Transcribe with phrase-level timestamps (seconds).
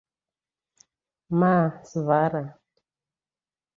[1.39, 1.55] Ma
[1.89, 2.43] (svara)